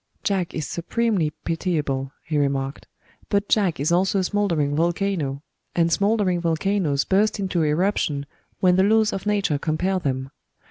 [0.23, 2.87] "Jack is supremely pitiable," he remarked;
[3.29, 5.43] "but Jack is also a smoldering volcano
[5.75, 8.25] and smoldering volcanos burst into eruption
[8.61, 10.31] when the laws of nature compel them.